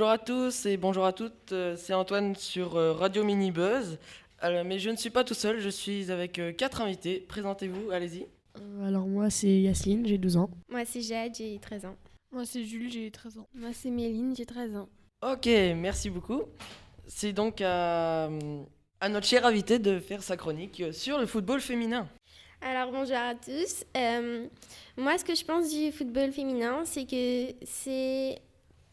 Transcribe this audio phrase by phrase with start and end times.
[0.00, 3.98] Bonjour à tous et bonjour à toutes, euh, c'est Antoine sur euh, Radio Mini Buzz.
[4.38, 7.22] Alors, mais je ne suis pas tout seul, je suis avec euh, quatre invités.
[7.28, 8.26] Présentez-vous, allez-y.
[8.58, 10.50] Euh, alors moi c'est Yacine, j'ai 12 ans.
[10.70, 11.96] Moi, c'est Jade, j'ai 13 ans.
[12.32, 13.46] Moi, c'est Jules, j'ai 13 ans.
[13.52, 14.88] Moi, c'est Méline, j'ai 13 ans.
[15.20, 15.44] Ok,
[15.76, 16.44] merci beaucoup.
[17.06, 18.30] C'est donc à,
[19.00, 22.08] à notre cher invité de faire sa chronique euh, sur le football féminin.
[22.62, 23.84] Alors, bonjour à tous.
[23.94, 24.46] Euh,
[24.96, 28.40] moi, ce que je pense du football féminin, c'est que c'est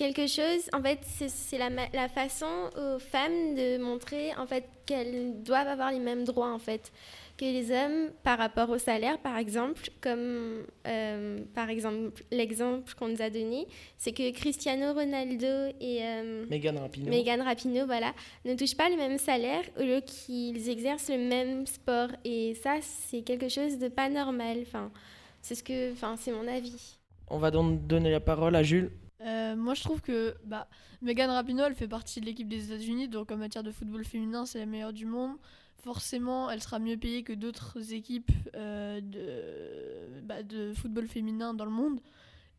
[0.00, 5.68] quelque chose, en fait, c'est- la, façon aux femmes de montrer, en fait, qu'elles doivent
[5.68, 6.90] avoir les mêmes droits, en fait,
[7.36, 13.08] que les hommes par rapport au salaire, par exemple, comme, euh, par exemple, l'exemple qu'on
[13.08, 13.66] nous a donné,
[13.98, 15.98] c'est que Cristiano Ronaldo et...
[16.02, 17.10] euh, Megan Rapinoe.
[17.10, 18.14] Megan Rapinoe, voilà,
[18.46, 22.08] ne touchent pas le même salaire au lieu qu'ils exercent le même sport.
[22.24, 24.56] Et ça, c'est quelque chose de pas normal.
[24.62, 24.90] Enfin,
[25.42, 26.96] c'est ce que, enfin, c'est mon avis.
[27.28, 28.90] On va donc donner la parole à Jules.
[29.20, 30.68] Euh, moi, je trouve que bah,
[31.02, 34.46] Megan Rapinoe, elle fait partie de l'équipe des États-Unis, donc en matière de football féminin,
[34.46, 35.36] c'est la meilleure du monde.
[35.82, 41.64] Forcément, elle sera mieux payée que d'autres équipes euh, de, bah, de football féminin dans
[41.64, 42.00] le monde.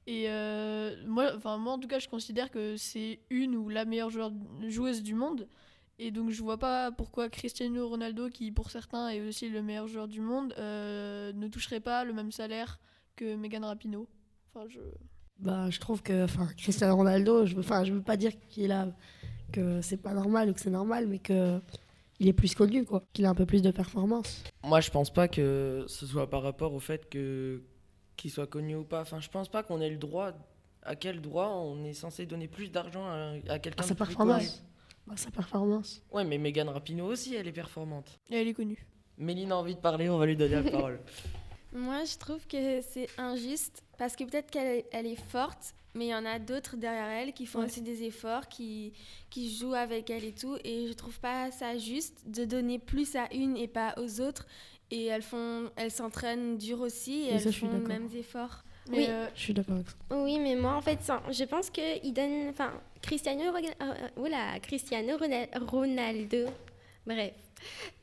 [0.08, 4.10] Et euh, moi, en tout cas, je considère que c'est une ou la meilleure
[4.68, 5.48] joueuse du monde.
[6.00, 9.88] Et donc, je vois pas pourquoi Cristiano Ronaldo, qui pour certains est aussi le meilleur
[9.88, 12.80] joueur du monde, ne toucherait pas le même salaire
[13.16, 14.08] que Megan Rapinoe.
[14.50, 14.80] Enfin, je...
[15.42, 18.72] Bah je trouve que enfin Cristiano Ronaldo, je veux enfin je veux pas dire qu'il
[18.72, 18.88] a
[19.52, 21.60] que c'est pas normal ou que c'est normal mais que
[22.22, 24.44] il est plus connu quoi, qu'il a un peu plus de performance.
[24.64, 27.64] Moi, je pense pas que ce soit par rapport au fait que
[28.16, 29.02] qu'il soit connu ou pas.
[29.02, 30.32] Enfin, je pense pas qu'on ait le droit.
[30.84, 34.64] À quel droit on est censé donner plus d'argent à, à quelqu'un À sa performance.
[35.08, 36.04] Bah, sa performance.
[36.12, 38.20] Ouais, mais Megan Rapinoe aussi, elle est performante.
[38.30, 38.86] Et elle est connue.
[39.18, 41.00] Méline a envie de parler, on va lui donner la parole.
[41.74, 46.08] Moi, je trouve que c'est injuste parce que peut-être qu'elle est- elle est forte, mais
[46.08, 47.66] il y en a d'autres derrière elle qui font Ouais.
[47.66, 48.94] aussi des efforts, qui,
[49.30, 50.58] qui jouent avec elle et tout.
[50.64, 54.46] Et je trouve pas ça juste de donner plus à une et pas aux autres.
[54.90, 57.88] Et elles font, elles s'entraînent dur aussi et elles ça, je suis font les d'accord.
[57.88, 58.64] mêmes efforts.
[58.90, 59.06] Mais Oui.
[59.08, 59.96] euh, Je suis d'accord avec ça.
[60.12, 64.08] Oui, mais moi, en fait, ça- je pense que il donne, enfin, Cristiano, euh,
[65.68, 66.46] Ronaldo,
[67.06, 67.34] bref,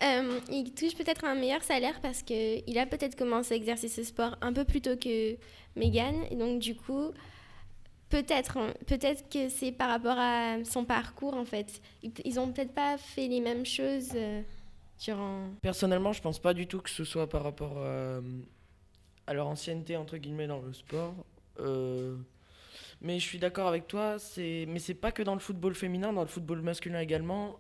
[0.03, 3.89] Euh, il touche peut-être un meilleur salaire parce que il a peut-être commencé à exercer
[3.89, 5.37] ce sport un peu plus tôt que
[5.77, 7.13] Megan, donc du coup.
[8.09, 11.83] Peut-être, hein, peut-être que c'est par rapport à son parcours en fait.
[12.03, 14.41] Ils, ils ont peut-être pas fait les mêmes choses euh,
[15.05, 15.51] durant.
[15.61, 18.23] Personnellement, je pense pas du tout que ce soit par rapport euh,
[19.27, 21.15] à leur ancienneté entre guillemets dans le sport.
[21.61, 22.17] Euh,
[23.03, 24.17] mais je suis d'accord avec toi.
[24.39, 27.59] Mais c'est pas que dans le football féminin, dans le football masculin également.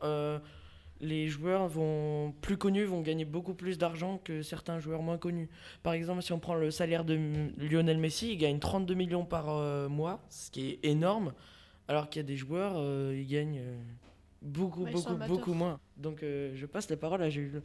[1.00, 5.48] Les joueurs vont plus connus vont gagner beaucoup plus d'argent que certains joueurs moins connus.
[5.82, 7.18] Par exemple, si on prend le salaire de
[7.56, 11.32] Lionel Messi, il gagne 32 millions par euh, mois, ce qui est énorme,
[11.88, 13.78] alors qu'il y a des joueurs, euh, ils gagnent euh,
[14.42, 15.80] beaucoup, beaucoup, beaucoup moins.
[15.96, 17.62] Donc, euh, je passe la parole à Jules.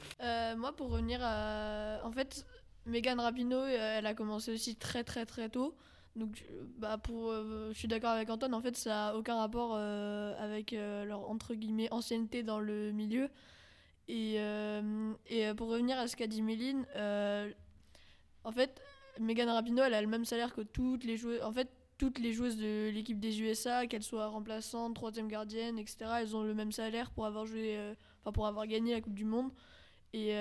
[0.58, 2.00] moi, pour revenir à.
[2.04, 2.46] En fait,
[2.86, 5.76] Megan Rapinoe, elle a commencé aussi très très très tôt.
[6.16, 6.46] Donc,
[6.78, 10.36] bah, pour, euh, je suis d'accord avec Antoine, en fait, ça n'a aucun rapport euh,
[10.38, 13.30] avec euh, leur entre guillemets ancienneté dans le milieu.
[14.08, 16.86] Et, euh, et pour revenir à ce qu'a dit Méline,
[18.44, 18.82] en fait,
[19.20, 21.42] Megan Rapinoe, elle a le même salaire que toutes les joueuses.
[21.42, 25.98] En fait, toutes les joueuses de l'équipe des USA, qu'elles soient remplaçantes, troisième gardienne, etc.,
[26.20, 27.80] elles ont le même salaire pour avoir joué,
[28.22, 29.52] enfin pour avoir gagné la Coupe du Monde.
[30.12, 30.36] Et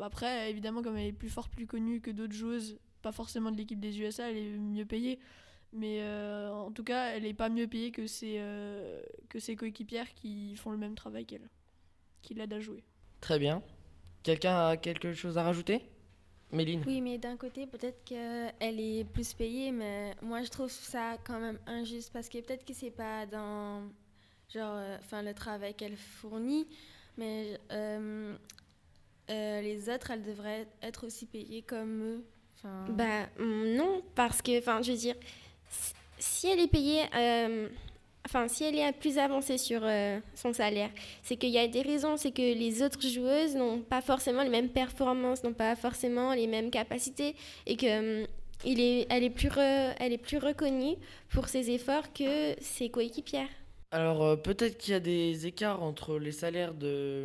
[0.00, 3.56] après, évidemment, comme elle est plus forte, plus connue que d'autres joueuses, pas forcément de
[3.56, 5.18] l'équipe des USA, elle est mieux payée.
[5.72, 9.54] Mais euh, en tout cas, elle est pas mieux payée que ses, euh, que ses
[9.54, 11.48] coéquipières qui font le même travail qu'elle,
[12.22, 12.82] qui l'aident à jouer.
[13.20, 13.62] Très bien.
[14.22, 15.82] Quelqu'un a quelque chose à rajouter?
[16.52, 21.16] Méline Oui, mais d'un côté, peut-être qu'elle est plus payée, mais moi, je trouve ça
[21.24, 23.82] quand même injuste parce que peut-être que c'est pas dans
[24.52, 26.66] genre, euh, enfin, le travail qu'elle fournit,
[27.16, 28.36] mais euh,
[29.30, 32.24] euh, les autres, elles devraient être aussi payées comme eux.
[32.62, 35.14] Enfin, Bah hum, non, parce que, enfin, je veux dire,
[36.18, 37.68] si- elle est payée, euh,
[38.26, 40.90] enfin, si elle est plus avancée sur euh, son salaire,
[41.22, 44.50] c'est qu'il y a des raisons, c'est que les autres joueuses n'ont pas forcément les
[44.50, 47.34] mêmes performances, n'ont pas forcément les mêmes capacités,
[47.66, 48.26] et que hum,
[48.64, 50.96] il est, elle est plus, re- elle est plus reconnue
[51.30, 53.48] pour ses efforts que ses coéquipières.
[53.92, 57.24] Alors euh, peut-être qu'il y a des écarts entre les salaires de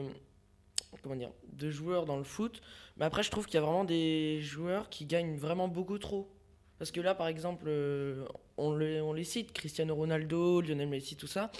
[1.06, 2.62] comment dire de joueurs dans le foot,
[2.98, 6.31] mais après je trouve qu'il y a vraiment des joueurs qui gagnent vraiment beaucoup trop.
[6.80, 8.25] Parce que là par exemple euh,
[8.57, 11.52] on, les, on les cite Cristiano Ronaldo, Lionel Messi tout ça.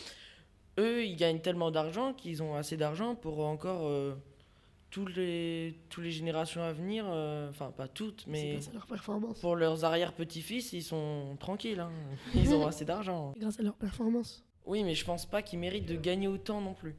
[0.80, 4.16] Eux ils gagnent tellement d'argent qu'ils ont assez d'argent pour encore euh,
[4.90, 8.88] tous les tous les générations à venir, euh, enfin pas toutes mais grâce à leur
[8.88, 9.40] performance.
[9.40, 11.92] pour leurs arrière petits-fils ils sont tranquilles, hein.
[12.34, 13.34] ils ont assez d'argent.
[13.38, 14.44] Grâce à leur performance.
[14.66, 16.96] Oui, mais je pense pas qu'il mérite de gagner autant non plus.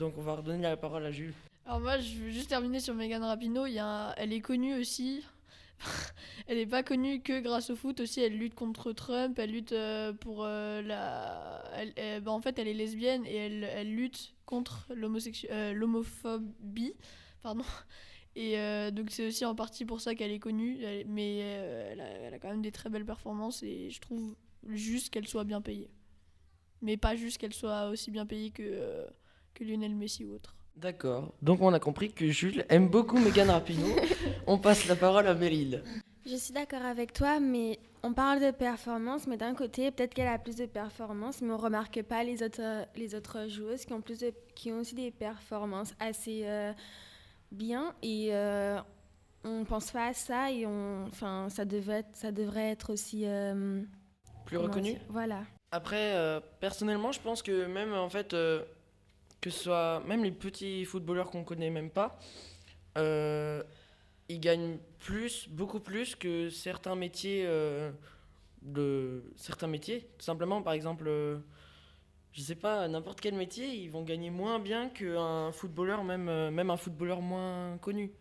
[0.00, 1.34] Donc on va redonner la parole à Jules.
[1.66, 3.68] Alors moi, je veux juste terminer sur Megan Rapinoe.
[4.16, 5.22] Elle est connue aussi.
[6.46, 8.22] elle n'est pas connue que grâce au foot aussi.
[8.22, 9.38] Elle lutte contre Trump.
[9.38, 11.62] Elle lutte euh, pour euh, la.
[11.74, 16.94] elle- bah, en fait, elle est lesbienne et elle, lutte contre euh, l'homophobie.
[17.42, 17.64] Pardon.
[18.36, 18.56] Et
[18.92, 20.78] donc c'est aussi en partie pour ça qu'elle est connue.
[21.08, 24.34] Mais elle, a, quand même des très belles performances et je trouve
[24.66, 25.90] juste qu'elle soit bien payée.
[26.80, 29.04] Mais pas juste qu'elle soit aussi bien payée que,
[29.54, 30.54] que Lionel Messi ou autre.
[30.76, 31.32] D'accord.
[31.42, 33.94] Donc on a compris que Jules aime beaucoup Megan Rapinoe.
[34.46, 35.82] on passe la parole à Meryl.
[36.26, 40.28] Je suis d'accord avec toi, mais on parle de performance, mais d'un côté, peut-être qu'elle
[40.28, 44.00] a plus de performance, mais on remarque pas les autres, les autres joueuses qui ont,
[44.00, 46.72] plus de, qui ont aussi des performances assez euh,
[47.52, 47.94] bien.
[48.02, 48.78] Et euh,
[49.44, 53.22] on pense pas à ça, et on, enfin, ça, devait être- ça devrait être aussi.
[53.26, 53.82] euh,
[54.46, 55.42] Plus reconnu Voilà.
[55.72, 58.62] Après, euh, personnellement, je pense que même en fait, euh,
[59.40, 62.18] que ce soit même les petits footballeurs qu'on connaît même pas,
[62.98, 63.62] euh,
[64.28, 67.90] ils gagnent plus, beaucoup plus que certains métiers, euh.
[68.62, 69.22] Tout
[70.18, 71.38] simplement, par exemple, euh,
[72.32, 76.70] je sais pas, n'importe quel métier, ils vont gagner moins bien qu'un footballeur, même, même
[76.70, 78.12] un footballeur moins connu.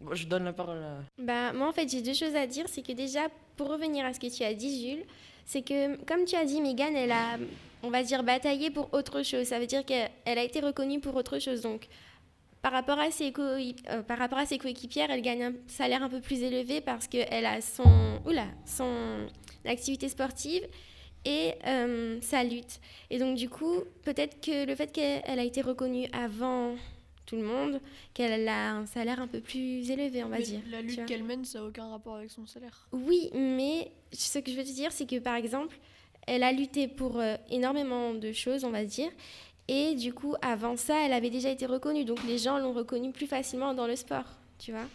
[0.00, 0.98] Bon, je donne la parole à.
[1.18, 2.66] Bah, moi, en fait, j'ai deux choses à dire.
[2.68, 5.04] C'est que déjà, pour revenir à ce que tu as dit, Jules,
[5.44, 7.38] c'est que, comme tu as dit, Megan, elle a,
[7.82, 9.46] on va dire, bataillé pour autre chose.
[9.46, 11.62] Ça veut dire qu'elle elle a été reconnue pour autre chose.
[11.62, 11.88] Donc,
[12.62, 17.06] par rapport à ses, euh, coéquipières, elle gagne un salaire un peu plus élevé parce
[17.06, 19.26] qu'elle a son, oula, son
[19.64, 20.66] activité sportive
[21.24, 22.80] et euh, sa lutte.
[23.10, 26.74] Et donc, du coup, peut-être que le fait qu'elle elle a été reconnue avant
[27.28, 27.78] tout le monde,
[28.14, 30.60] qu'elle a un salaire un peu plus élevé, on va Mais dire.
[30.70, 32.88] La lutte qu'elle mène, ça n'a aucun rapport avec son salaire.
[32.92, 35.78] Oui, mais ce que je veux te dire, c'est que par exemple,
[36.26, 39.10] elle a lutté pour euh, énormément de choses, on va dire.
[39.68, 42.06] Et du coup, avant ça, elle avait déjà été reconnue.
[42.06, 44.24] Donc les gens l'ont reconnue plus facilement dans le sport,
[44.58, 44.86] tu vois.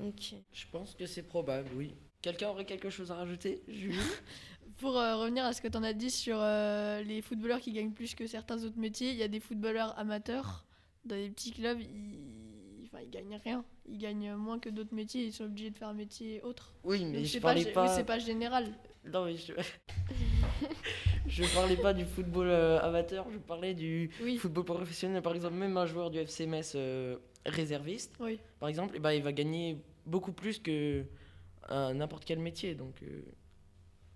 [0.00, 0.14] Donc,
[0.52, 1.94] Je pense que c'est probable, oui.
[2.22, 3.94] Quelqu'un aurait quelque chose à rajouter Jules
[4.78, 7.72] Pour euh, revenir à ce que tu en as dit sur euh, les footballeurs qui
[7.72, 10.64] gagnent plus que certains autres métiers, il y a des footballeurs amateurs
[11.06, 13.64] dans des petits clubs, ils, enfin, ils gagnent rien.
[13.88, 16.74] Ils gagnent moins que d'autres métiers, ils sont obligés de faire un métier autre.
[16.84, 17.84] Oui, mais Donc, je parlais pas.
[17.84, 18.66] oui, c'est pas général.
[19.04, 19.52] Non, mais je...
[21.28, 25.22] je parlais pas du football euh, amateur, je parlais du Oui, football professionnel.
[25.22, 28.38] Par exemple, même un joueur du FC Metz euh, réserviste, oui.
[28.58, 31.04] par exemple, eh ben, il va gagner beaucoup plus que
[31.68, 32.74] un n'importe quel métier.
[32.74, 33.22] Donc, euh,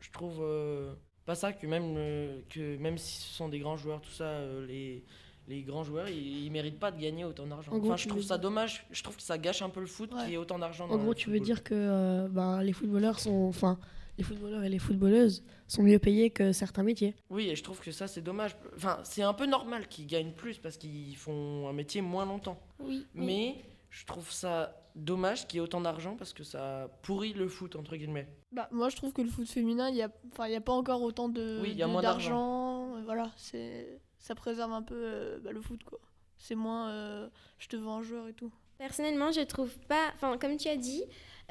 [0.00, 0.94] je trouve euh,
[1.26, 4.24] pas ça que même, euh, que même si ce sont des grands joueurs, tout ça,
[4.24, 5.04] euh, les,
[5.50, 7.72] les grands joueurs, ils, ils méritent pas de gagner autant d'argent.
[7.72, 8.86] En Enfin, je trouve ça dire- dommage.
[8.90, 10.20] Je trouve que ça gâche un peu le foot Ouais.
[10.22, 10.88] qu'il y ait autant d'argent.
[10.88, 13.44] En gros, tu veux dire que euh, ben, les footballeurs sont.
[13.48, 13.78] Enfin,
[14.18, 17.14] les footballeurs et les footballeuses sont mieux payés que certains métiers.
[17.30, 18.56] Oui, et je trouve que ça, c'est dommage.
[18.76, 22.58] Enfin, c'est un peu normal qu'ils gagnent plus parce qu'ils font un métier moins longtemps.
[22.80, 23.06] oui.
[23.14, 23.56] Mais
[23.90, 27.74] je trouve ça dommage qu'il y ait autant d'argent parce que ça pourrit le foot,
[27.76, 28.28] entre guillemets.
[28.52, 30.60] Bah, moi, je trouve que le foot féminin, il n'y a, enfin, il y a
[30.60, 33.00] pas encore autant de, Oui, il y a de- moins d'argent.
[33.04, 35.98] Voilà, c'est, ça préserve un peu euh, bah, le foot, quoi.
[36.38, 37.28] C'est moins euh,
[37.58, 38.50] je te vends un joueur et tout.
[38.78, 40.10] Personnellement, je trouve pas.
[40.14, 41.02] Enfin, comme tu as dit,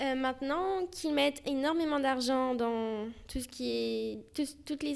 [0.02, 4.20] euh, maintenant qu'ils mettent énormément d'argent dans tout ce qui est.
[4.34, 4.96] tout- toutes, les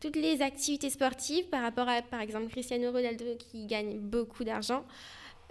[0.00, 4.84] toutes les activités sportives par rapport à, par exemple, Cristiano Ronaldo qui gagne beaucoup d'argent.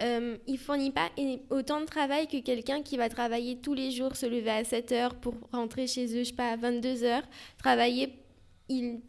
[0.02, 1.08] Euh, il fournit pas
[1.50, 4.92] autant de travail que quelqu'un qui va travailler tous les jours, se lever à 7
[4.92, 7.22] heures pour rentrer chez eux, je sais pas, à 22 heures,
[7.58, 8.12] travailler
[8.68, 9.00] il,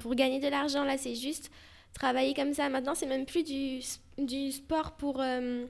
[0.00, 0.84] pour, gagner de l'argent.
[0.84, 1.50] Là, c'est juste
[1.92, 2.68] travailler comme ça.
[2.68, 3.80] Maintenant, c'est même plus du,
[4.18, 5.66] du sport pour, euh,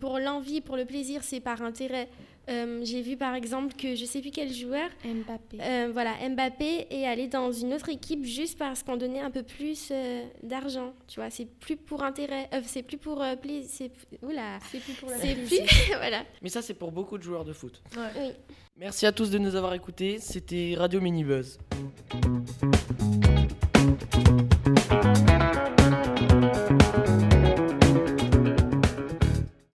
[0.00, 2.08] pour l'envie, pour le plaisir, c'est par intérêt.
[2.50, 5.58] Euh, J'ai vu par exemple que je sais plus quel joueur, Mbappé.
[5.62, 9.42] euh, voilà, Mbappé est allé dans une autre équipe juste parce qu'on donnait un peu
[9.42, 10.92] plus euh, d'argent.
[11.08, 13.88] Tu vois, c'est plus pour intérêt, euh, c'est plus pour euh, plaisir.
[14.10, 15.60] C'est oula, C'est plus pour la plus
[15.96, 16.22] voilà.
[16.42, 17.82] Mais ça, c'est pour beaucoup de joueurs de foot.
[17.96, 18.32] Oui.
[18.76, 20.18] Merci à tous de nous avoir écoutés.
[20.18, 21.56] C'était Radio Minibuzz.
[25.02, 25.33] Buzz.